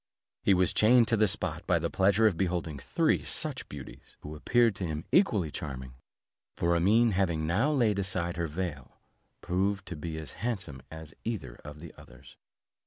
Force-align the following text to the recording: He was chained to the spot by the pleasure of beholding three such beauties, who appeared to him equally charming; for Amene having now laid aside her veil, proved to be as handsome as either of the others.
He 0.41 0.55
was 0.55 0.73
chained 0.73 1.07
to 1.09 1.15
the 1.15 1.27
spot 1.27 1.67
by 1.67 1.77
the 1.77 1.91
pleasure 1.91 2.25
of 2.25 2.35
beholding 2.35 2.79
three 2.79 3.21
such 3.23 3.69
beauties, 3.69 4.17
who 4.21 4.35
appeared 4.35 4.73
to 4.77 4.87
him 4.87 5.05
equally 5.11 5.51
charming; 5.51 5.93
for 6.55 6.75
Amene 6.75 7.11
having 7.11 7.45
now 7.45 7.71
laid 7.71 7.99
aside 7.99 8.35
her 8.35 8.47
veil, 8.47 8.97
proved 9.41 9.85
to 9.89 9.95
be 9.95 10.17
as 10.17 10.33
handsome 10.41 10.81
as 10.89 11.13
either 11.23 11.53
of 11.63 11.79
the 11.81 11.93
others. 11.99 12.35